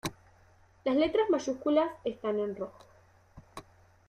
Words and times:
Las 0.83 0.95
letras 0.95 1.29
mayúsculas 1.29 1.87
están 2.03 2.39
en 2.39 2.55
rojo. 2.55 2.85